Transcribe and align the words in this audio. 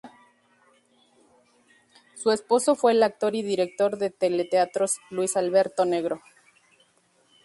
Su 2.15 2.31
esposo 2.31 2.73
fue 2.73 2.93
el 2.93 3.03
actor 3.03 3.35
y 3.35 3.43
director 3.43 3.99
de 3.99 4.09
teleteatros 4.09 4.97
Luis 5.11 5.37
Alberto 5.37 5.85
Negro. 5.85 6.23